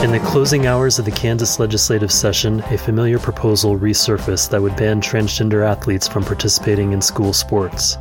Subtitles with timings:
[0.00, 4.76] In the closing hours of the Kansas legislative session, a familiar proposal resurfaced that would
[4.76, 7.96] ban transgender athletes from participating in school sports.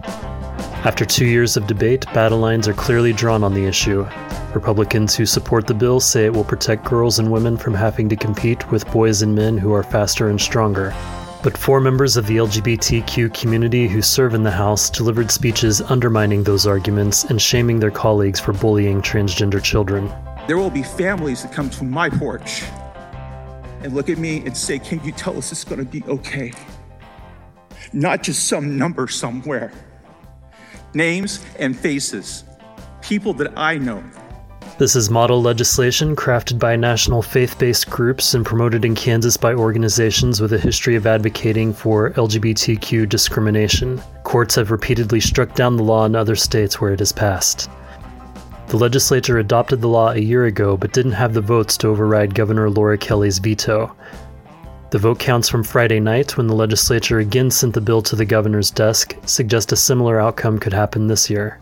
[0.85, 4.07] After two years of debate, battle lines are clearly drawn on the issue.
[4.53, 8.15] Republicans who support the bill say it will protect girls and women from having to
[8.15, 10.93] compete with boys and men who are faster and stronger.
[11.41, 16.43] But four members of the LGBTQ community who serve in the House delivered speeches undermining
[16.43, 20.13] those arguments and shaming their colleagues for bullying transgender children.
[20.47, 22.63] There will be families that come to my porch
[23.81, 26.53] and look at me and say, Can you tell us it's going to be okay?
[27.91, 29.73] Not just some number somewhere.
[30.93, 32.45] Names and faces.
[33.01, 34.01] People that I know.
[34.77, 39.53] This is model legislation crafted by national faith based groups and promoted in Kansas by
[39.53, 44.01] organizations with a history of advocating for LGBTQ discrimination.
[44.23, 47.69] Courts have repeatedly struck down the law in other states where it has passed.
[48.67, 52.35] The legislature adopted the law a year ago but didn't have the votes to override
[52.35, 53.95] Governor Laura Kelly's veto.
[54.89, 58.25] The vote counts from Friday night when the legislature again sent the bill to the
[58.25, 61.61] governor's desk, suggest a similar outcome could happen this year.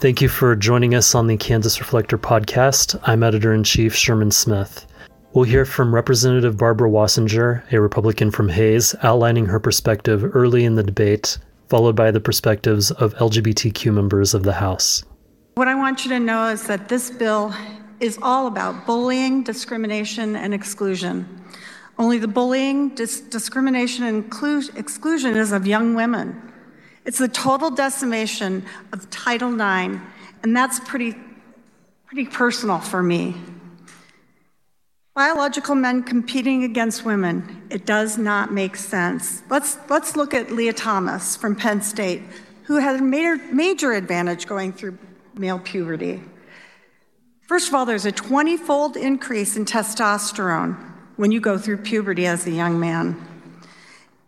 [0.00, 3.00] Thank you for joining us on the Kansas Reflector podcast.
[3.04, 4.86] I'm editor in chief Sherman Smith.
[5.32, 10.74] We'll hear from Representative Barbara Wasinger, a Republican from Hays, outlining her perspective early in
[10.74, 11.38] the debate,
[11.70, 15.04] followed by the perspectives of LGBTQ members of the House.
[15.58, 17.52] What I want you to know is that this bill
[17.98, 21.26] is all about bullying, discrimination, and exclusion.
[21.98, 24.24] Only the bullying, dis- discrimination, and
[24.76, 26.52] exclusion is of young women.
[27.04, 30.00] It's the total decimation of Title IX,
[30.44, 31.16] and that's pretty,
[32.06, 33.34] pretty personal for me.
[35.16, 39.42] Biological men competing against women, it does not make sense.
[39.50, 42.22] Let's, let's look at Lia Thomas from Penn State,
[42.62, 44.96] who had a major, major advantage going through
[45.38, 46.22] male puberty.
[47.48, 50.76] First of all, there's a 20 fold increase in testosterone
[51.16, 53.16] when you go through puberty as a young man.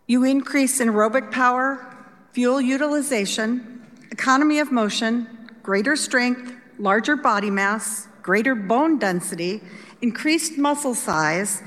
[0.07, 1.87] You increase in aerobic power,
[2.33, 5.27] fuel utilization, economy of motion,
[5.63, 9.61] greater strength, larger body mass, greater bone density,
[10.01, 11.61] increased muscle size,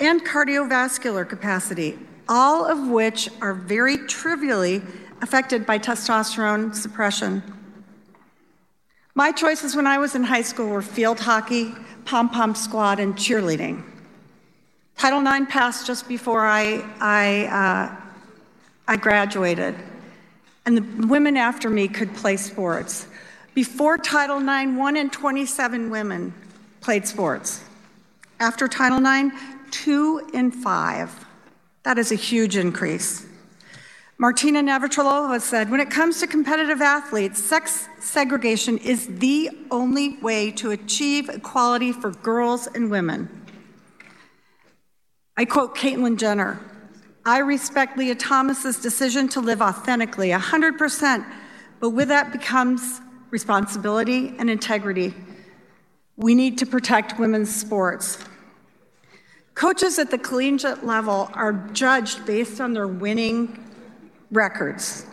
[0.00, 1.98] and cardiovascular capacity,
[2.28, 4.82] all of which are very trivially
[5.22, 7.42] affected by testosterone suppression.
[9.20, 11.74] My choices when I was in high school were field hockey,
[12.06, 13.82] pom pom squad, and cheerleading.
[14.96, 17.96] Title IX passed just before I, I, uh,
[18.88, 19.74] I graduated,
[20.64, 23.08] and the women after me could play sports.
[23.52, 26.32] Before Title IX, one in 27 women
[26.80, 27.62] played sports.
[28.40, 29.36] After Title IX,
[29.70, 31.26] two in five.
[31.82, 33.26] That is a huge increase.
[34.20, 40.50] Martina Navratilova said, when it comes to competitive athletes, sex segregation is the only way
[40.50, 43.30] to achieve equality for girls and women.
[45.38, 46.60] I quote Caitlyn Jenner
[47.24, 51.24] I respect Lia Thomas's decision to live authentically, 100%,
[51.80, 55.14] but with that becomes responsibility and integrity.
[56.18, 58.18] We need to protect women's sports.
[59.54, 63.66] Coaches at the collegiate level are judged based on their winning
[64.30, 65.06] records.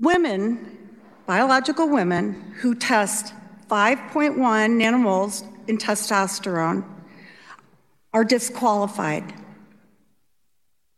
[0.00, 3.32] women, biological women who test
[3.70, 6.84] 5.1 nanomoles in testosterone
[8.12, 9.32] are disqualified,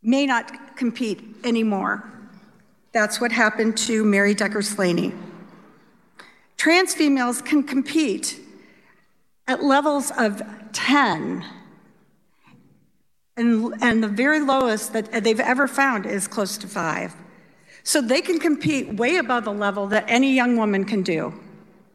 [0.02, 2.10] may not compete anymore.
[2.92, 5.12] That's what happened to Mary Decker Slaney.
[6.56, 8.40] Trans females can compete
[9.46, 10.40] at levels of
[10.72, 11.44] 10
[13.36, 17.14] and, and the very lowest that they've ever found is close to five.
[17.82, 21.34] So they can compete way above the level that any young woman can do.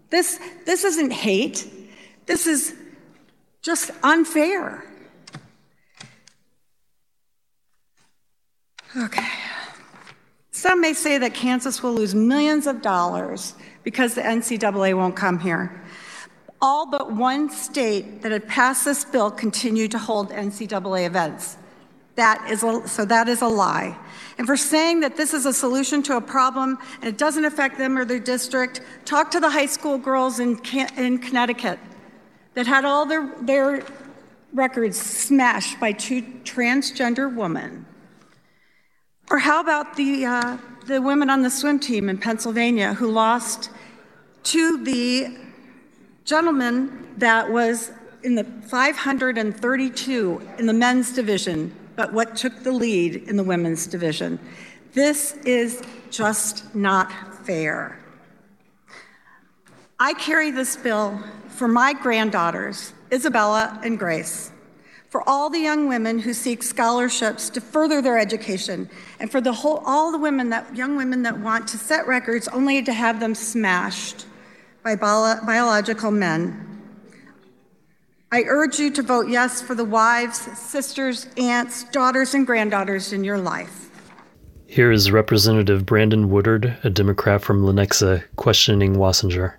[0.10, 1.68] This, this isn't hate,
[2.26, 2.76] this is
[3.62, 4.84] just unfair.
[8.98, 9.28] Okay.
[10.52, 15.40] Some may say that Kansas will lose millions of dollars because the NCAA won't come
[15.40, 15.82] here
[16.62, 21.58] all but one state that had passed this bill continued to hold NCAA events.
[22.16, 23.98] That is a, so that is a lie.
[24.38, 27.78] And for saying that this is a solution to a problem and it doesn't affect
[27.78, 30.60] them or their district, talk to the high school girls in,
[30.98, 31.80] in Connecticut
[32.56, 33.86] that had all their, their
[34.54, 37.86] records smashed by two transgender women.
[39.32, 40.58] Or how about the, uh,
[40.88, 43.70] the women on the swim team in Pennsylvania who lost
[44.44, 45.38] to the
[46.30, 47.92] gentleman that was
[48.22, 53.88] in the 532 in the men's division, but what took the lead in the women's
[53.88, 54.38] division.
[54.94, 55.82] This is
[56.12, 57.12] just not
[57.46, 57.98] fair.
[60.00, 64.52] I carry this bill for my granddaughters, Isabella and Grace,
[65.10, 68.88] for all the young women who seek scholarships to further their education,
[69.20, 72.48] and for the whole, all the women that, young women that want to set records
[72.50, 74.28] only to have them smashed
[74.84, 76.66] by bio- biological men.
[78.32, 83.24] I urge you to vote yes for the wives, sisters, aunts, daughters, and granddaughters in
[83.24, 83.90] your life.
[84.68, 89.56] Here is Representative Brandon Woodard, a Democrat from Lenexa, questioning Wasinger.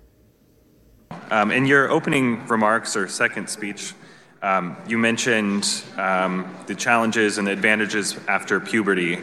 [1.31, 3.93] Um, in your opening remarks or second speech,
[4.41, 9.19] um, you mentioned um, the challenges and advantages after puberty.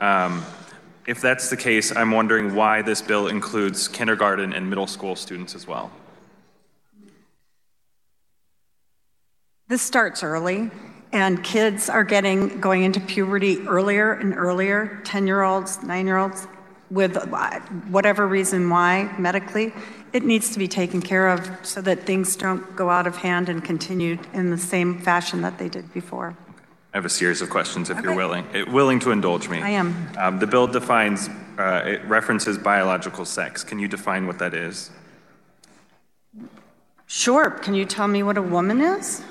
[0.00, 0.42] Um,
[1.06, 5.54] if that's the case, I'm wondering why this bill includes kindergarten and middle school students
[5.54, 5.90] as well.
[9.68, 10.70] This starts early,
[11.12, 16.18] and kids are getting going into puberty earlier and earlier 10 year olds, 9 year
[16.18, 16.46] olds,
[16.90, 19.72] with uh, whatever reason why medically.
[20.12, 23.48] It needs to be taken care of so that things don't go out of hand
[23.48, 26.36] and continue in the same fashion that they did before.
[26.96, 28.06] I have a series of questions if okay.
[28.06, 28.46] you're willing.
[28.54, 29.60] It, willing to indulge me.
[29.60, 30.08] I am.
[30.16, 31.28] Um, the bill defines,
[31.58, 33.62] uh, it references biological sex.
[33.62, 34.90] Can you define what that is?
[37.06, 37.50] Sure.
[37.50, 39.22] Can you tell me what a woman is?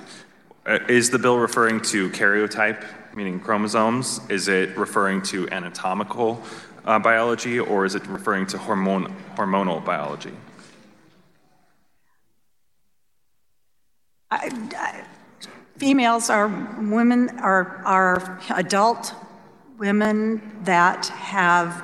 [0.68, 2.86] Uh, is the bill referring to karyotype,
[3.16, 4.22] meaning chromosomes?
[4.30, 6.44] Is it referring to anatomical
[6.86, 10.34] uh, biology, or is it referring to hormone, hormonal biology?
[14.30, 15.04] I, I,
[15.78, 16.48] Females are
[16.80, 19.14] women, are, are adult
[19.78, 21.84] women that have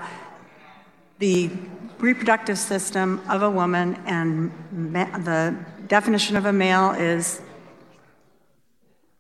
[1.20, 1.50] the
[2.00, 5.56] reproductive system of a woman, and ma- the
[5.88, 7.42] definition of a male is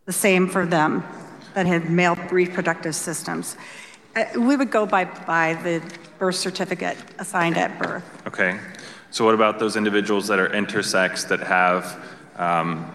[0.06, 1.04] the same for them
[1.54, 3.58] that have male reproductive systems.
[4.16, 5.82] Uh, we would go by, by the
[6.18, 8.04] birth certificate assigned at birth.
[8.26, 8.60] Okay.
[9.12, 12.02] So, what about those individuals that are intersex that have
[12.38, 12.90] um,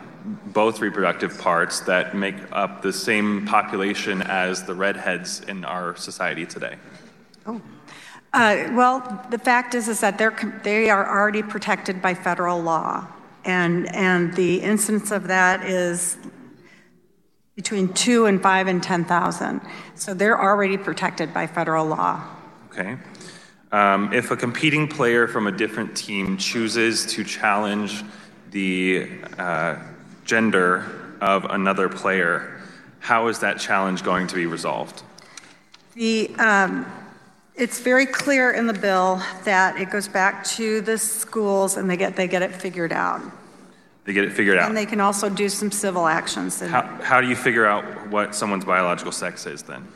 [0.47, 6.47] both reproductive parts that make up the same population as the redheads in our society
[6.47, 6.77] today?
[7.47, 7.61] Oh.
[8.33, 13.07] Uh, well, the fact is, is that they're, they are already protected by federal law.
[13.45, 16.19] And, and the incidence of that is
[17.55, 19.61] between two and five and 10,000.
[19.95, 22.23] So they're already protected by federal law.
[22.67, 22.99] Okay.
[23.73, 28.05] Um, if a competing player from a different team chooses to challenge
[28.51, 29.77] the uh,
[30.27, 30.85] gender
[31.21, 32.61] of another player,
[32.99, 35.03] how is that challenge going to be resolved?
[35.95, 36.85] The, um,
[37.55, 41.97] it's very clear in the bill that it goes back to the schools and they
[41.97, 43.23] get, they get it figured out.
[44.05, 44.69] They get it figured out.
[44.69, 46.61] And they can also do some civil actions.
[46.61, 49.87] How, how do you figure out what someone's biological sex is then?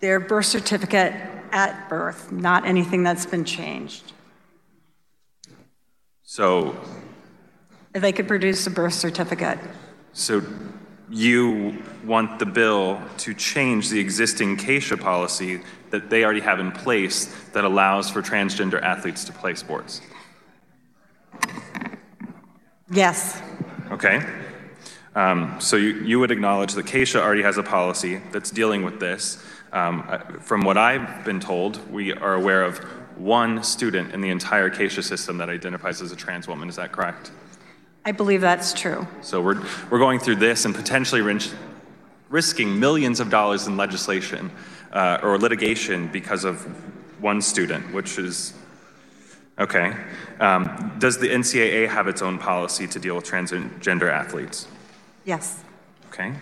[0.00, 1.14] Their birth certificate
[1.50, 4.12] at birth, not anything that's been changed.
[6.22, 6.76] So
[7.94, 9.58] they could produce a birth certificate.
[10.12, 10.42] So
[11.10, 15.60] you want the bill to change the existing KSHSAA policy
[15.90, 20.00] that they already have in place that allows for transgender athletes to play sports?
[22.90, 23.40] Yes.
[23.90, 24.20] Okay.
[25.14, 28.98] Um, so you, you would acknowledge that KSHSAA already has a policy that's dealing with
[28.98, 29.44] this.
[29.72, 32.78] Um, uh, from what I've been told, we are aware of
[33.16, 36.68] one student in the entire KSHSAA system that identifies as a trans woman.
[36.68, 37.30] Is that correct?
[38.04, 39.06] I believe that's true.
[39.22, 41.22] So we're, we're going through this and potentially
[42.28, 44.50] risking millions of dollars in legislation
[44.92, 46.62] uh, or litigation because of
[47.22, 48.52] one student, which is
[49.58, 49.96] okay.
[50.38, 54.66] Um, does the NCAA have its own policy to deal with transgender athletes?
[55.24, 55.62] Yes.
[56.08, 56.34] Okay.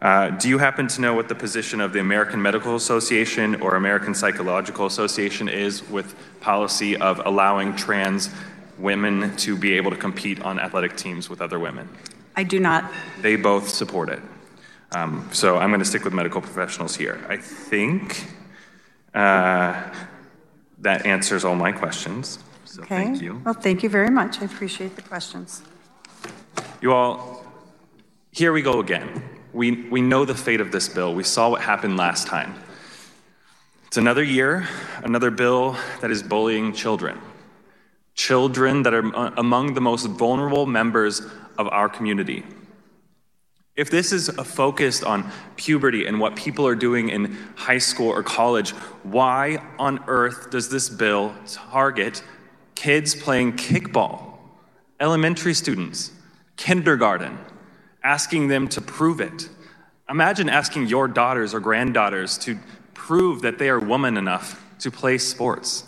[0.00, 3.74] Uh, do you happen to know what the position of the American Medical Association or
[3.74, 8.30] American Psychological Association is with policy of allowing trans
[8.78, 11.88] women to be able to compete on athletic teams with other women?
[12.36, 12.90] I do not.
[13.20, 14.20] They both support it.
[14.92, 17.24] Um, so I'm going to stick with medical professionals here.
[17.28, 18.26] I think
[19.14, 19.82] uh,
[20.78, 22.38] that answers all my questions.
[22.64, 23.04] So okay.
[23.04, 23.42] thank you.
[23.44, 24.40] Well, thank you very much.
[24.40, 25.62] I appreciate the questions.
[26.80, 27.44] You all,
[28.30, 29.22] here we go again.
[29.52, 31.14] We, we know the fate of this bill.
[31.14, 32.54] We saw what happened last time.
[33.86, 34.68] It's another year,
[35.02, 37.18] another bill that is bullying children.
[38.18, 39.06] Children that are
[39.36, 41.22] among the most vulnerable members
[41.56, 42.42] of our community.
[43.76, 48.24] If this is focused on puberty and what people are doing in high school or
[48.24, 48.70] college,
[49.04, 52.24] why on earth does this bill target
[52.74, 54.32] kids playing kickball,
[54.98, 56.10] elementary students,
[56.56, 57.38] kindergarten,
[58.02, 59.48] asking them to prove it?
[60.10, 62.58] Imagine asking your daughters or granddaughters to
[62.94, 65.84] prove that they are woman enough to play sports.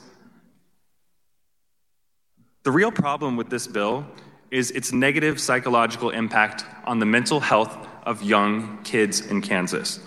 [2.63, 4.07] The real problem with this bill
[4.51, 10.01] is its negative psychological impact on the mental health of young kids in Kansas.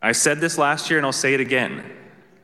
[0.00, 1.84] I said this last year and I'll say it again.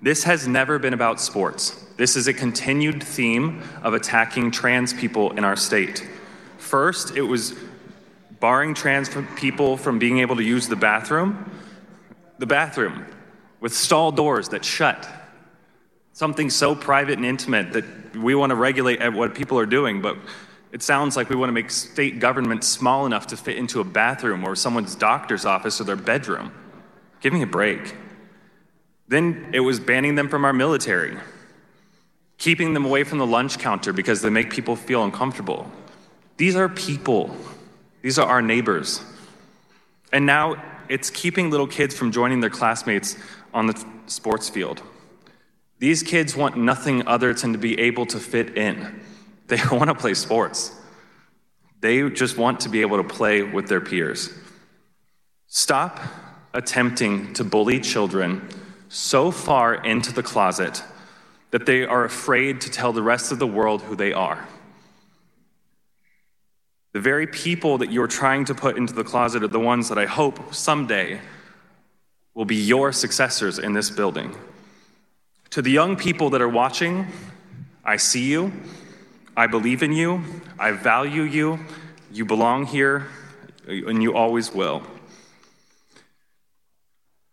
[0.03, 1.87] This has never been about sports.
[1.97, 6.07] This is a continued theme of attacking trans people in our state.
[6.59, 7.55] First, it was
[8.41, 11.51] barring trans people from being able to use the bathroom.
[12.39, 13.07] The bathroom
[13.61, 15.09] with stall doors that shut.
[16.17, 17.85] Something so private and intimate that
[18.17, 20.17] we want to regulate what people are doing, but
[20.73, 23.85] it sounds like we want to make state government small enough to fit into a
[23.85, 26.55] bathroom or someone's doctor's office or their bedroom.
[27.21, 27.95] Give me a break.
[29.09, 31.19] Then it was banning them from our military,
[32.39, 35.71] keeping them away from the lunch counter because they make people feel uncomfortable.
[36.39, 37.37] These are people,
[38.01, 39.03] these are our neighbors.
[40.15, 43.19] And now it's keeping little kids from joining their classmates
[43.53, 44.81] on the sports field.
[45.79, 49.03] These kids want nothing other than to be able to fit in.
[49.49, 50.75] They want to play sports.
[51.81, 54.29] They just want to be able to play with their peers.
[55.47, 56.01] Stop
[56.53, 58.49] attempting to bully children
[58.89, 60.83] so far into the closet
[61.53, 64.49] that they are afraid to tell the rest of the world who they are.
[66.93, 69.99] The very people that you're trying to put into the closet are the ones that
[69.99, 71.21] I hope someday
[72.35, 74.35] will be your successors in this building.
[75.51, 77.07] To the young people that are watching,
[77.85, 78.53] I see you.
[79.37, 80.25] I believe in you,
[80.59, 81.61] I value you,
[82.11, 83.07] you belong here,
[83.67, 84.83] and you always will.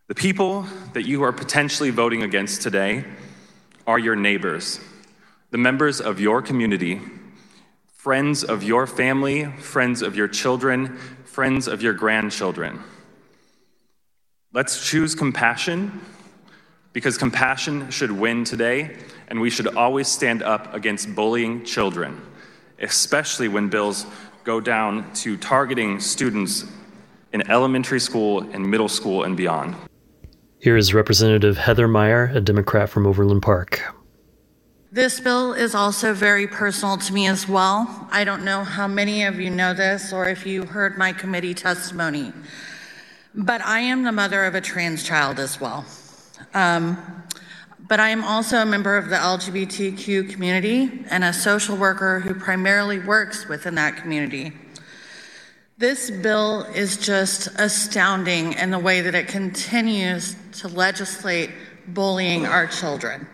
[0.07, 3.05] The people that you are potentially voting against today
[3.87, 4.81] are your neighbors,
[5.51, 6.99] the members of your community,
[7.93, 12.81] friends of your family, friends of your children, friends of your grandchildren.
[14.51, 16.01] Let's choose compassion
[16.93, 18.95] because compassion should win today
[19.27, 22.21] and we should always stand up against bullying children,
[22.79, 24.05] especially when bills
[24.43, 26.65] go down to targeting students
[27.33, 29.75] in elementary school and middle school and beyond.
[30.59, 33.81] Here is Representative Heather Meyer, a Democrat from Overland Park.
[34.91, 38.07] This bill is also very personal to me as well.
[38.11, 41.55] I don't know how many of you know this or if you heard my committee
[41.55, 42.31] testimony,
[43.33, 45.83] but I am the mother of a trans child as well.
[46.53, 47.23] Um,
[47.87, 52.33] but I am also a member of the LGBTQ community and a social worker who
[52.33, 54.53] primarily works within that community.
[55.77, 61.49] This bill is just astounding in the way that it continues to legislate
[61.87, 63.27] bullying our children.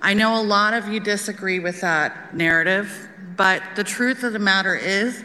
[0.00, 4.38] I know a lot of you disagree with that narrative, but the truth of the
[4.38, 5.24] matter is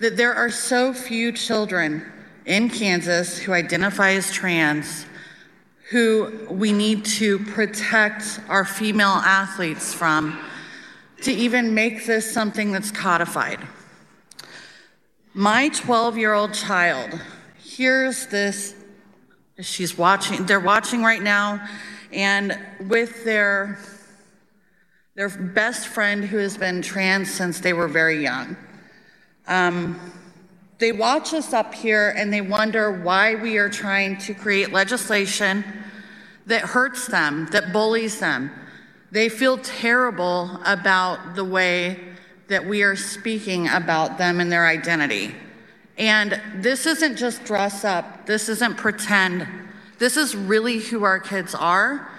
[0.00, 2.04] that there are so few children
[2.44, 5.06] in Kansas who identify as trans
[5.90, 10.38] who we need to protect our female athletes from
[11.22, 13.58] to even make this something that's codified.
[15.34, 17.20] My 12 year old child
[17.58, 18.74] hears this,
[19.60, 21.66] she's watching, they're watching right now,
[22.12, 23.78] and with their,
[25.16, 28.56] their best friend who has been trans since they were very young.
[29.46, 30.00] Um,
[30.84, 35.64] they watch us up here and they wonder why we are trying to create legislation
[36.44, 38.50] that hurts them, that bullies them.
[39.10, 41.98] They feel terrible about the way
[42.48, 45.34] that we are speaking about them and their identity.
[45.96, 49.48] And this isn't just dress up, this isn't pretend.
[49.98, 52.10] This is really who our kids are.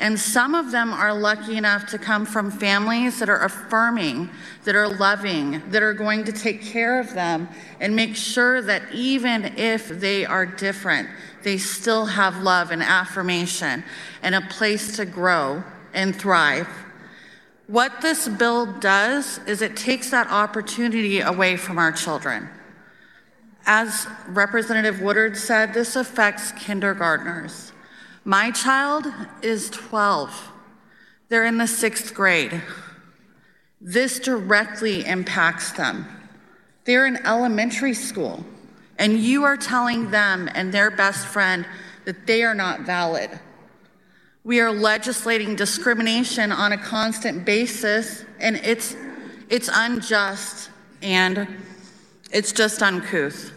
[0.00, 4.28] And some of them are lucky enough to come from families that are affirming,
[4.64, 7.48] that are loving, that are going to take care of them
[7.80, 11.08] and make sure that even if they are different,
[11.42, 13.84] they still have love and affirmation
[14.22, 16.68] and a place to grow and thrive.
[17.66, 22.48] What this bill does is it takes that opportunity away from our children.
[23.64, 27.72] As Representative Woodard said, this affects kindergartners.
[28.26, 29.06] My child
[29.42, 30.50] is 12.
[31.28, 32.62] They're in the sixth grade.
[33.82, 36.06] This directly impacts them.
[36.84, 38.44] They're in elementary school,
[38.98, 41.66] and you are telling them and their best friend
[42.06, 43.28] that they are not valid.
[44.42, 48.96] We are legislating discrimination on a constant basis, and it's,
[49.50, 50.70] it's unjust
[51.02, 51.46] and
[52.30, 53.53] it's just uncouth.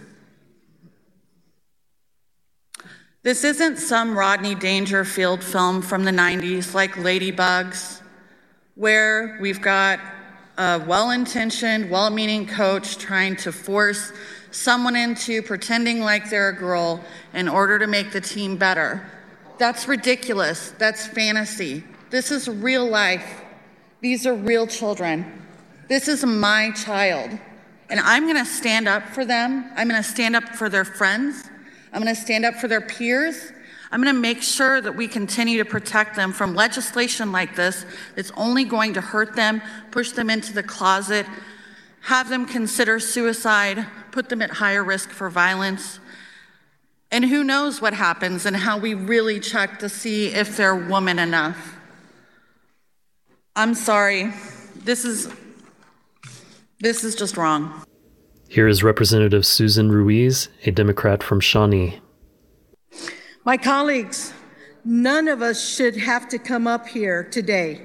[3.24, 8.02] This isn't some Rodney Dangerfield film from the 90s like Ladybugs,
[8.76, 10.00] where we've got
[10.58, 14.14] a well intentioned, well meaning coach trying to force
[14.52, 19.10] someone into pretending like they're a girl in order to make the team better.
[19.58, 20.74] That's ridiculous.
[20.78, 21.84] That's fantasy.
[22.12, 23.42] This is real life.
[24.00, 25.46] These are real children.
[25.90, 27.32] This is my child.
[27.90, 29.72] And I'm going to stand up for them.
[29.76, 31.50] I'm going to stand up for their friends.
[31.94, 33.52] I'm going to stand up for their peers.
[33.92, 37.86] I'm going to make sure that we continue to protect them from legislation like this
[38.16, 41.26] that's only going to hurt them, push them into the closet,
[42.02, 46.00] have them consider suicide, put them at higher risk for violence.
[47.12, 51.20] And who knows what happens and how we really check to see if they're woman
[51.20, 51.78] enough.
[53.56, 54.34] I'm sorry.
[54.76, 55.34] This is
[56.80, 57.84] this is just wrong.
[58.50, 62.00] Here is Representative Susan Ruiz, a Democrat from Shawnee.
[63.44, 64.32] My colleagues,
[64.86, 67.82] none of us should have to come up here today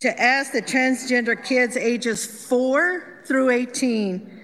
[0.00, 4.42] to ask that transgender kids ages 4 through 18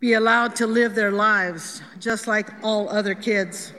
[0.00, 3.74] be allowed to live their lives just like all other kids.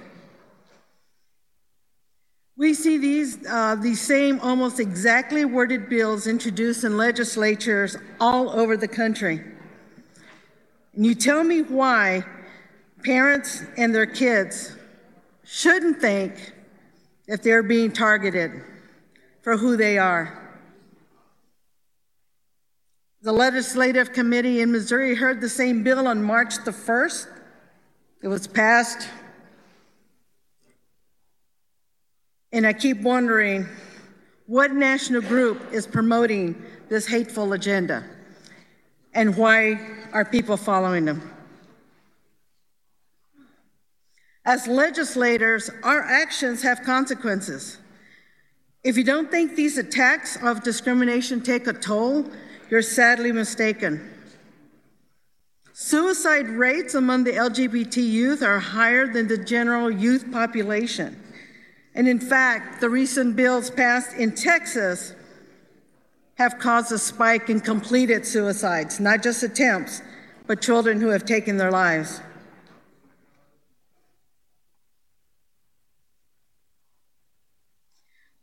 [2.57, 8.87] We see these, uh, same almost exactly worded bills introduced in legislatures all over the
[8.87, 9.43] country.
[10.95, 12.25] And you tell me why
[13.03, 14.75] parents and their kids
[15.45, 16.53] shouldn't think
[17.27, 18.63] that they're being targeted
[19.43, 20.43] for who they are.
[23.21, 27.27] The legislative committee in Missouri heard the same bill on March the 1st.
[28.23, 29.07] It was passed
[32.51, 33.67] And I keep wondering
[34.45, 38.03] what national group is promoting this hateful agenda?
[39.13, 39.79] And why
[40.13, 41.33] are people following them?
[44.45, 47.77] As legislators, our actions have consequences.
[48.83, 52.25] If you don't think these attacks of discrimination take a toll,
[52.69, 54.13] you're sadly mistaken.
[55.73, 61.21] Suicide rates among the LGBT youth are higher than the general youth population.
[61.97, 65.15] And in fact, the recent bills passed in Texas
[66.35, 70.03] have caused a spike in completed suicides, not just attempts,
[70.45, 72.21] but children who have taken their lives.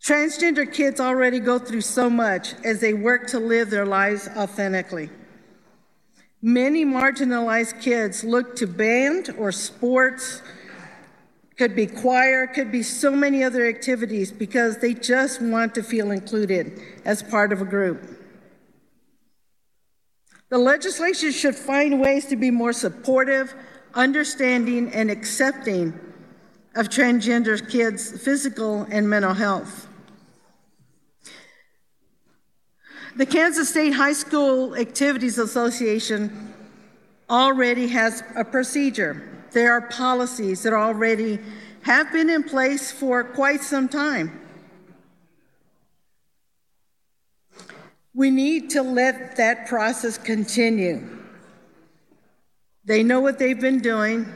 [0.02, 5.10] Transgender kids already go through so much as they work to live their lives authentically.
[6.42, 10.42] Many marginalized kids look to band or sports
[11.56, 16.10] could be choir, could be so many other activities because they just want to feel
[16.10, 18.02] included as part of a group.
[20.48, 23.54] The legislature should find ways to be more supportive,
[23.94, 25.98] understanding, and accepting
[26.74, 29.88] of transgender kids' physical and mental health.
[33.16, 36.52] The Kansas State High School Activities Association
[37.30, 41.38] already has a procedure there are policies that already
[41.82, 44.40] have been in place for quite some time.
[48.12, 51.08] We need to let that process continue.
[52.84, 54.26] They know what they've been doing.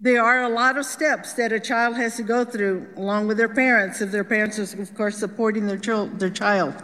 [0.00, 3.36] There are a lot of steps that a child has to go through along with
[3.36, 6.74] their parents, if their parents are, of course, supporting their, their child.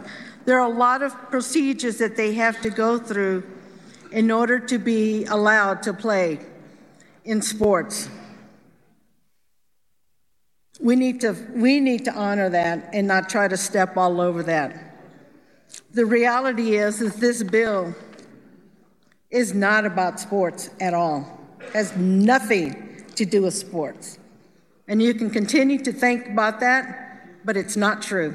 [0.43, 3.43] There are a lot of procedures that they have to go through
[4.15, 6.39] in order to be allowed to play
[7.25, 8.07] in sports.
[10.79, 14.41] We need to, we need to honor that and not try to step all over
[14.43, 14.97] that.
[15.91, 17.93] The reality is, is this bill
[19.31, 21.37] is not about sports at all.
[21.73, 24.17] Has nothing to do with sports.
[24.87, 28.33] And you can continue to think about that, but it's not true.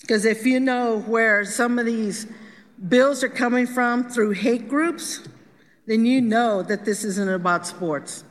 [0.00, 2.26] Because if you know where some of these
[2.86, 5.26] bills are coming from through hate groups,
[5.86, 8.24] then you know that this isn't about sports.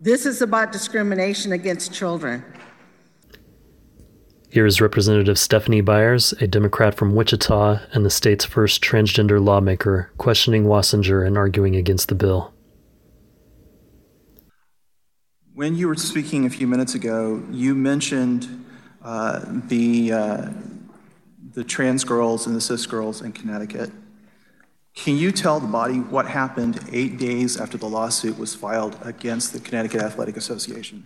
[0.00, 2.44] This is about discrimination against children.
[4.50, 10.10] Here is Representative Stephanie Byers, a Democrat from Wichita and the state's first transgender lawmaker,
[10.18, 12.52] questioning Wasinger and arguing against the bill.
[15.54, 18.66] When you were speaking a few minutes ago, you mentioned
[19.02, 20.50] uh, the, uh,
[21.54, 23.90] the trans girls and the cis girls in Connecticut.
[24.94, 29.52] Can you tell the body what happened eight days after the lawsuit was filed against
[29.52, 31.02] the Connecticut Athletic Association?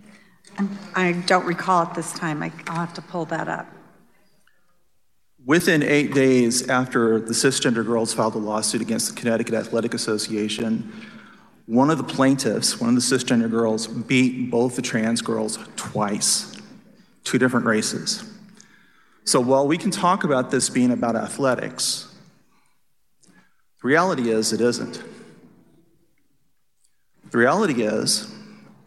[0.59, 2.42] Um, I don't recall at this time.
[2.42, 3.66] I, will have to pull that up.
[5.44, 10.92] Within eight days after the cisgender girls filed a lawsuit against the Connecticut Athletic Association,
[11.66, 16.56] one of the plaintiffs, one of the cisgender girls, beat both the trans girls twice,
[17.22, 18.36] two different races.
[19.26, 22.14] So while we can talk about this being about athletics,
[23.24, 25.02] the reality is it isn't.
[27.32, 28.32] The reality is,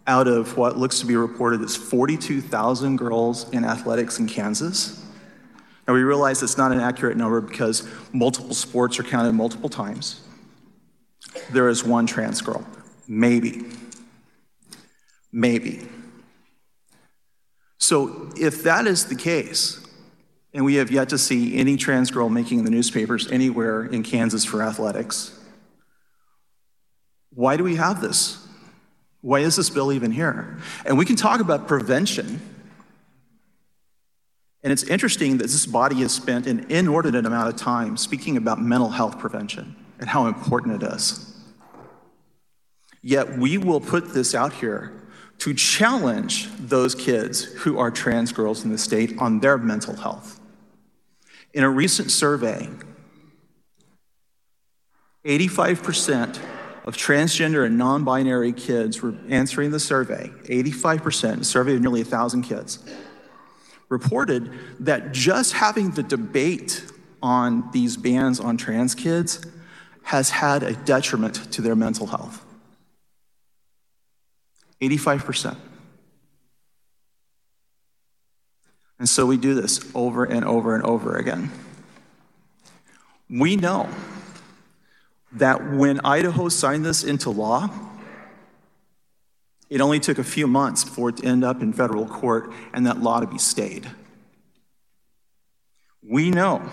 [0.07, 5.05] out of what looks to be reported as 42,000 girls in athletics in Kansas,
[5.85, 10.21] and we realize it's not an accurate number because multiple sports are counted multiple times.
[11.51, 12.65] There is one trans girl.
[13.09, 13.65] Maybe.
[15.33, 15.85] Maybe.
[17.77, 19.85] So, if that is the case,
[20.53, 24.43] and we have yet to see any trans girl making the newspapers anywhere in Kansas
[24.43, 25.39] for athletics.
[27.33, 28.45] Why do we have this?
[29.21, 30.57] Why is this bill even here?
[30.85, 32.41] And we can talk about prevention.
[34.63, 38.61] And it's interesting that this body has spent an inordinate amount of time speaking about
[38.61, 41.25] mental health prevention and how important it is.
[43.01, 44.91] Yet we will put this out here
[45.39, 50.38] to challenge those kids who are trans girls in the state on their mental health.
[51.53, 52.69] In a recent survey,
[55.25, 56.39] 85%
[56.85, 62.01] of transgender and non binary kids were answering the survey, 85%, a survey of nearly
[62.01, 62.79] 1,000 kids,
[63.89, 66.85] reported that just having the debate
[67.21, 69.45] on these bans on trans kids
[70.03, 72.45] has had a detriment to their mental health.
[74.81, 75.57] 85%.
[78.99, 81.51] And so we do this over and over and over again.
[83.29, 83.89] We know
[85.33, 87.69] that when Idaho signed this into law,
[89.69, 92.85] it only took a few months for it to end up in federal court and
[92.87, 93.89] that law to be stayed.
[96.01, 96.67] We know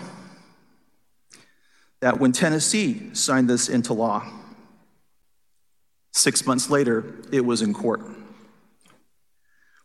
[1.99, 4.27] that when Tennessee signed this into law,
[6.11, 8.01] six months later, it was in court.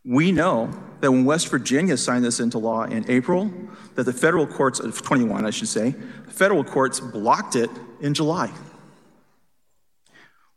[0.05, 3.53] We know that when West Virginia signed this into law in April,
[3.95, 5.95] that the federal courts, of 21, I should say,
[6.29, 8.51] federal courts blocked it in July.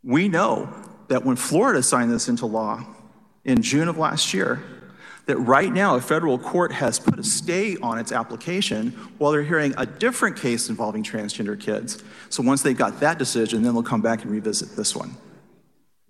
[0.03, 0.73] We know
[1.07, 2.85] that when Florida signed this into law
[3.43, 4.63] in June of last year,
[5.25, 9.43] that right now a federal court has put a stay on its application while they're
[9.43, 12.03] hearing a different case involving transgender kids.
[12.29, 15.17] So once they've got that decision, then they'll come back and revisit this one.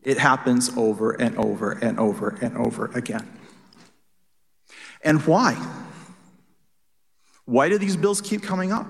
[0.06, 3.28] It happens over and over and over and over again.
[5.02, 5.54] And why?
[7.46, 8.88] Why do these bills keep coming up?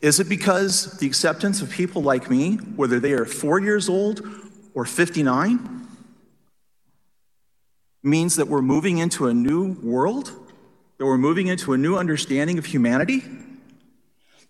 [0.00, 4.22] Is it because the acceptance of people like me, whether they are four years old
[4.74, 5.86] or 59,
[8.02, 10.32] means that we're moving into a new world?
[10.98, 13.22] That we're moving into a new understanding of humanity?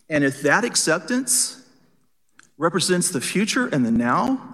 [0.09, 1.63] And if that acceptance
[2.57, 4.52] represents the future and the now,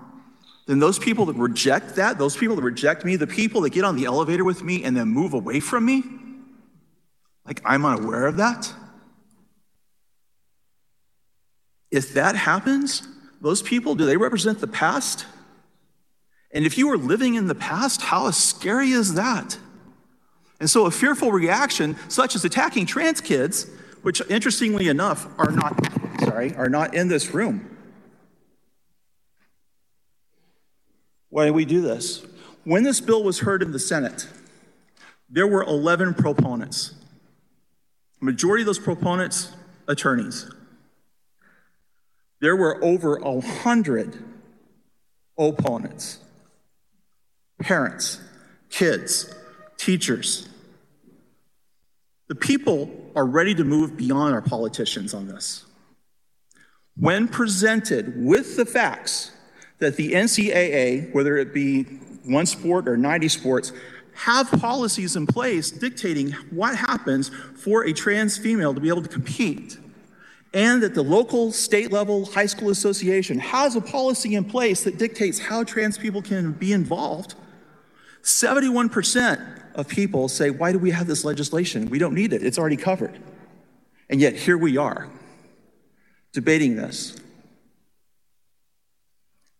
[0.69, 3.85] then those people that reject that, those people that reject me, the people that get
[3.85, 6.05] on the elevator with me and then move away from me,
[7.47, 8.71] like I'm unaware of that.
[11.91, 13.09] If that happens,
[13.41, 15.25] those people, do they represent the past?
[16.53, 19.57] And if you are living in the past, how scary is that?
[20.61, 23.71] And so a fearful reaction, such as attacking trans kids,
[24.03, 25.81] which interestingly enough are not,
[26.21, 27.78] sorry, are not in this room.
[31.31, 32.25] Why we do this?
[32.64, 34.27] When this bill was heard in the Senate,
[35.31, 36.95] there were 11 proponents.
[38.21, 39.53] Majority of those proponents,
[39.87, 40.51] attorneys.
[42.41, 44.23] There were over a hundred
[45.38, 46.19] opponents,
[47.61, 48.21] parents,
[48.71, 49.33] kids,
[49.77, 50.49] teachers.
[52.29, 55.64] The people are ready to move beyond our politicians on this.
[56.97, 59.31] When presented with the facts
[59.79, 61.85] that the NCAA, whether it be
[62.25, 63.73] one sport or 90 sports,
[64.14, 69.09] have policies in place dictating what happens for a trans female to be able to
[69.09, 69.79] compete,
[70.53, 74.99] and that the local, state level high school association has a policy in place that
[74.99, 77.37] dictates how trans people can be involved,
[78.23, 81.88] 71% of people say, Why do we have this legislation?
[81.88, 83.19] We don't need it, it's already covered.
[84.11, 85.09] And yet, here we are
[86.33, 87.17] debating this.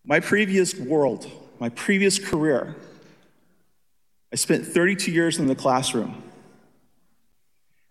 [0.05, 2.75] My previous world, my previous career,
[4.31, 6.23] I spent 32 years in the classroom.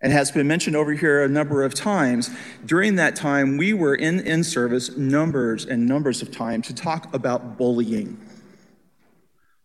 [0.01, 2.29] And has been mentioned over here a number of times.
[2.65, 7.13] During that time, we were in in service numbers and numbers of times to talk
[7.13, 8.17] about bullying.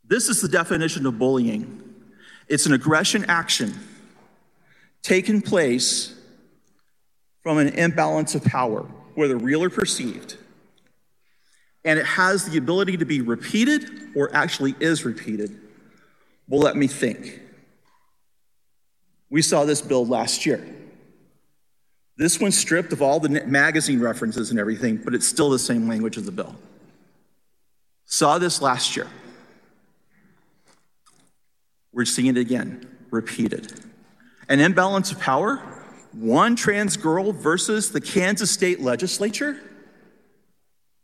[0.02, 1.84] This is the definition of bullying
[2.48, 3.74] it's an aggression action
[5.02, 6.14] taken place
[7.42, 8.82] from an imbalance of power,
[9.14, 10.36] whether real or perceived.
[11.84, 15.60] And it has the ability to be repeated or actually is repeated
[16.48, 17.40] well, let me think.
[19.30, 20.64] We saw this bill last year.
[22.16, 25.88] This one's stripped of all the magazine references and everything, but it's still the same
[25.88, 26.54] language of the bill.
[28.04, 29.08] Saw this last year.
[31.92, 33.72] We're seeing it again, repeated.
[34.48, 35.56] An imbalance of power,
[36.12, 39.60] one trans girl versus the Kansas state legislature?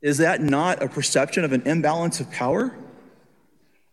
[0.02, 2.74] Is that not a perception of an imbalance of power?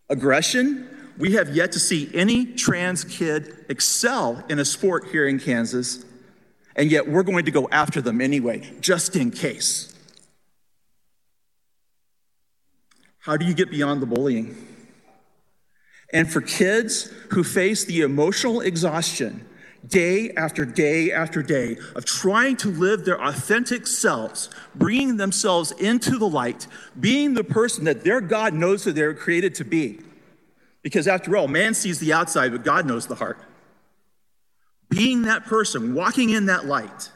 [0.10, 0.98] Aggression?
[1.18, 6.06] we have yet to see any trans kid excel in a sport here in Kansas,
[6.76, 9.94] and yet we're going to go after them anyway, just in case.
[13.20, 14.56] How do you get beyond the bullying?
[16.14, 19.46] And for kids who face the emotional exhaustion
[19.88, 26.18] day after day after day of trying to live their authentic selves, bringing themselves into
[26.18, 26.68] the light,
[27.00, 30.00] being the person that their God knows that they're created to be,
[30.82, 33.40] because after all, man sees the outside, but God knows the heart.
[34.90, 37.12] Being that person, walking in that light,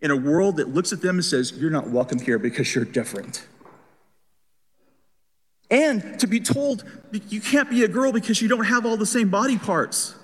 [0.00, 2.84] in a world that looks at them and says, You're not welcome here because you're
[2.84, 3.46] different.
[5.70, 6.84] And to be told
[7.28, 10.16] you can't be a girl because you don't have all the same body parts.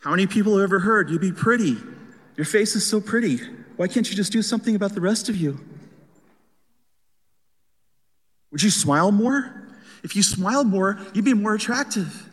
[0.00, 1.76] How many people have ever heard you be pretty?
[2.36, 3.38] Your face is so pretty.
[3.76, 5.60] Why can't you just do something about the rest of you?
[8.50, 9.68] Would you smile more?
[10.02, 12.28] If you smiled more, you'd be more attractive.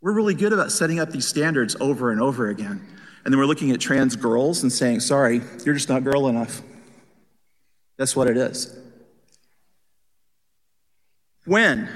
[0.00, 2.86] We're really good about setting up these standards over and over again.
[3.24, 6.62] And then we're looking at trans girls and saying, sorry, you're just not girl enough.
[7.96, 8.78] That's what it is.
[11.44, 11.88] When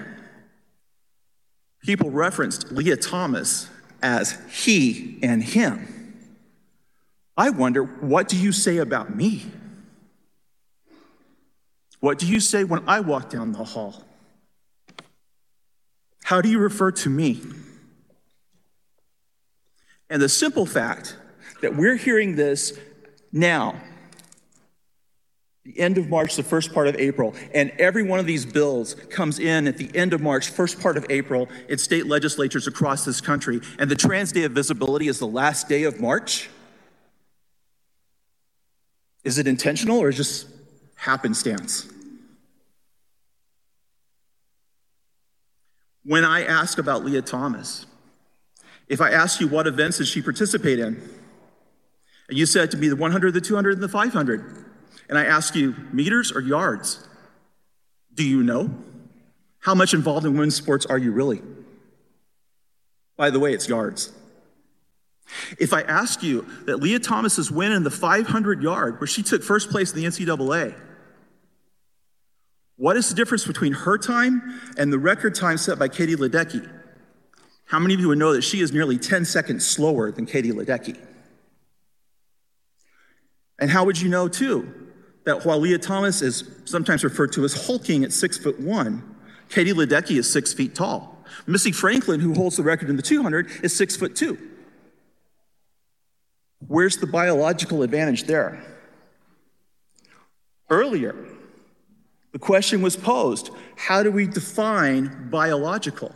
[1.80, 3.68] people referenced Lia Thomas
[4.02, 5.88] as he and him,
[7.36, 9.46] I wonder, what do you say about me?
[12.00, 14.02] What do you say when I walk down the hall?
[16.24, 17.40] How do you refer to me?
[20.10, 21.16] And the simple fact
[21.62, 22.78] that we're hearing this
[23.32, 23.80] now,
[25.64, 28.94] the end of March, the first part of April, and every one of these bills
[29.10, 33.04] comes in at the end of March, first part of April, in state legislatures across
[33.04, 36.50] this country, and the Trans Day of Visibility is the last day of March.
[39.22, 40.48] Is it intentional or just
[40.96, 41.88] happenstance?
[46.04, 47.86] When I ask about Lia Thomas,
[48.88, 51.00] if I ask you what events did she participate in,
[52.28, 54.71] and you said to me the 100, the 200, and the 500,
[55.12, 57.06] and I ask you meters or yards,
[58.14, 58.70] do you know?
[59.58, 61.42] How much involved in women's sports are you really?
[63.18, 64.10] By the way, it's yards.
[65.60, 69.42] If I ask you that Lia Thomas's win in the 500 yard, where she took
[69.42, 70.74] first place in the NCAA,
[72.76, 76.66] what is the difference between her time and the record time set by Katie Ledecky?
[77.66, 80.52] How many of you would know that she is nearly 10 seconds slower than Katie
[80.52, 80.98] Ledecky?
[83.58, 84.81] And how would you know, too,
[85.24, 89.16] that while Lia Thomas is sometimes referred to as hulking at six foot one,
[89.48, 91.24] Katie Ledecky is six feet tall.
[91.46, 94.38] Missy Franklin, who holds the record in the 200, is six foot two.
[96.66, 98.62] Where's the biological advantage there?
[100.70, 101.14] Earlier,
[102.32, 106.14] the question was posed how do we define biological?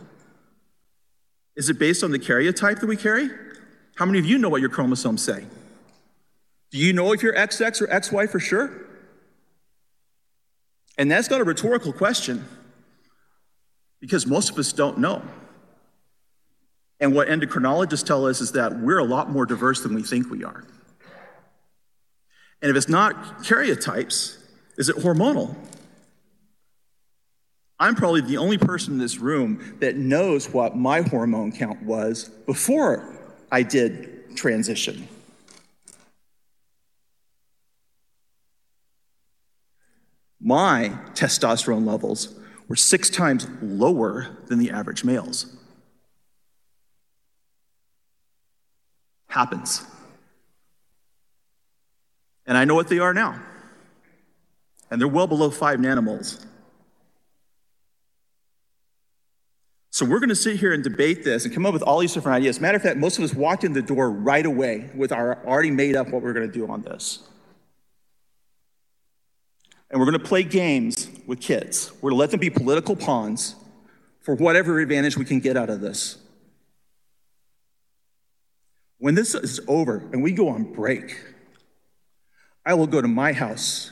[1.55, 3.29] Is it based on the karyotype that we carry?
[3.95, 5.45] How many of you know what your chromosomes say?
[6.71, 8.86] Do you know if you're XX or XY for sure?
[10.97, 12.45] And that's not a rhetorical question
[13.99, 15.21] because most of us don't know.
[16.99, 20.29] And what endocrinologists tell us is that we're a lot more diverse than we think
[20.31, 20.63] we are.
[22.61, 24.37] And if it's not karyotypes,
[24.77, 25.55] is it hormonal?
[27.79, 32.29] I'm probably the only person in this room that knows what my hormone count was
[32.47, 33.15] before
[33.51, 35.07] I did transition.
[40.39, 42.35] My testosterone levels
[42.67, 45.55] were six times lower than the average male's.
[49.27, 49.85] Happens.
[52.45, 53.41] And I know what they are now.
[54.89, 56.45] And they're well below five nanomoles.
[59.97, 62.13] So we're going to sit here and debate this and come up with all these
[62.13, 62.61] different ideas.
[62.61, 65.71] Matter of fact, most of us walked in the door right away with our already
[65.71, 67.27] made up what we're going to do on this.
[69.89, 71.91] And we're going to play games with kids.
[72.01, 73.55] We're going to let them be political pawns
[74.19, 76.17] for whatever advantage we can get out of this.
[78.99, 81.17] When this is over and we go on break,
[82.65, 83.91] I will go to my house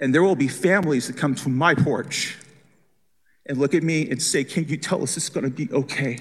[0.00, 2.36] and there will be families that come to my porch
[3.46, 6.18] and look at me and say, Can you tell us it's going to be okay?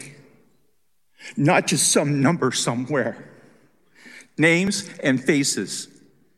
[1.37, 3.29] Not just some number somewhere.
[4.37, 5.87] Names and faces,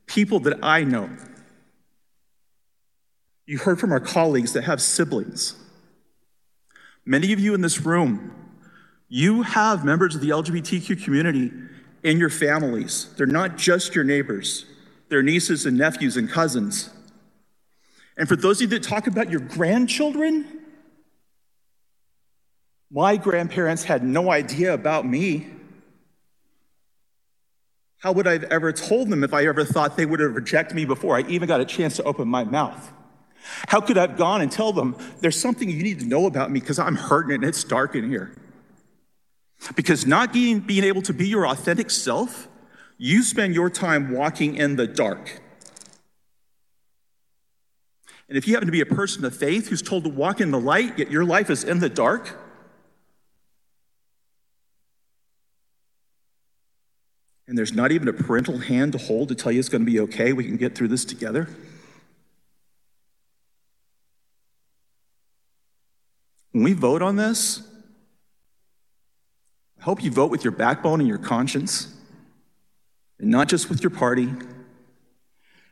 [0.05, 1.09] people that I know.
[3.45, 5.55] You heard from our colleagues that have siblings.
[7.05, 8.33] Many of you in this room,
[9.07, 11.51] you have members of the LGBTQ community
[12.01, 13.13] in your families.
[13.17, 14.65] They're not just your neighbors,
[15.09, 16.89] they're nieces and nephews and cousins.
[18.17, 20.61] And for those of you that talk about your grandchildren,
[22.89, 25.47] my grandparents had no idea about me.
[27.97, 30.75] How would I have ever told them if I ever thought they would have rejected
[30.75, 32.93] me before I even got a chance to open my mouth?
[33.67, 36.51] How could I have gone and tell them, there's something you need to know about
[36.51, 38.35] me because I'm hurting and it's dark in here?
[39.75, 42.47] Because not being, being able to be your authentic self,
[42.97, 45.41] you spend your time walking in the dark.
[48.27, 50.51] And if you happen to be a person of faith who's told to walk in
[50.51, 52.39] the light, yet your life is in the dark,
[57.47, 59.91] and there's not even a parental hand to hold to tell you it's going to
[59.91, 61.47] be okay, we can get through this together.
[66.55, 67.61] When we vote on this,
[69.77, 71.93] I hope you vote with your backbone and your conscience,
[73.19, 74.29] and not just with your party,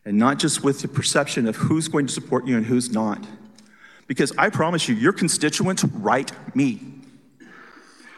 [0.04, 3.26] and not just with the perception of who's going to support you and who's not.
[4.08, 6.82] Because I promise you, your constituents write me.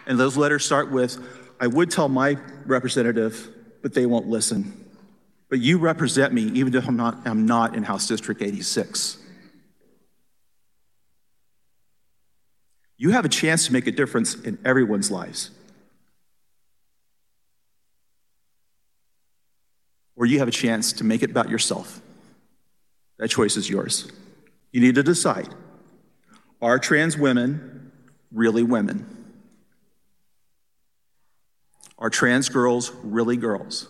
[0.07, 1.19] And those letters start with,
[1.59, 3.47] I would tell my representative,
[3.83, 4.73] but they won't listen.
[5.49, 9.19] But you represent me, even if I'm not, I'm not in House District 86.
[12.97, 15.51] You have a chance to make a difference in everyone's lives.
[20.15, 22.01] Or you have a chance to make it about yourself.
[23.17, 24.11] That choice is yours.
[24.71, 25.53] You need to decide
[26.61, 27.91] are trans women
[28.31, 29.05] really women?
[31.97, 33.87] Are trans girls really girls?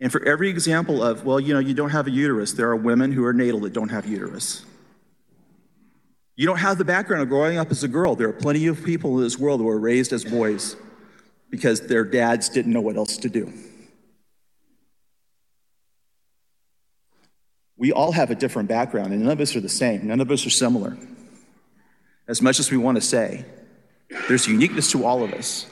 [0.00, 2.76] And for every example of, well, you know, you don't have a uterus, there are
[2.76, 4.64] women who are natal that don't have uterus.
[6.36, 8.14] You don't have the background of growing up as a girl.
[8.14, 10.76] There are plenty of people in this world who were raised as boys
[11.50, 13.52] because their dads didn't know what else to do.
[17.78, 20.06] We all have a different background, and none of us are the same.
[20.06, 20.96] None of us are similar.
[22.28, 23.44] As much as we want to say,
[24.28, 25.66] there's uniqueness to all of us.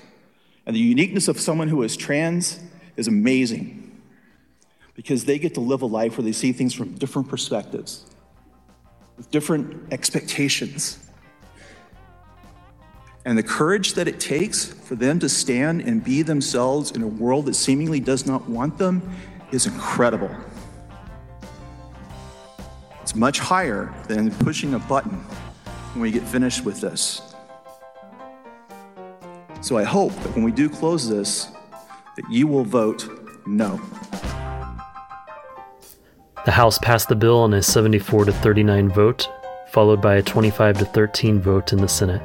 [0.66, 2.61] And the uniqueness of someone who is trans
[2.96, 4.00] is amazing
[4.94, 8.07] because they get to live a life where they see things from different perspectives,
[9.17, 10.99] with different expectations.
[13.25, 17.07] And the courage that it takes for them to stand and be themselves in a
[17.07, 19.03] world that seemingly does not want them
[19.51, 20.35] is incredible.
[23.01, 25.19] It's much higher than pushing a button
[25.93, 27.35] when we get finished with this.
[29.62, 31.49] So I hope that when we do close this,
[32.17, 33.09] that you will vote
[33.47, 33.81] no.
[36.45, 39.30] The House passed the bill on a 74 to 39 vote,
[39.66, 42.20] followed by a 25 to 13 vote in the Senate.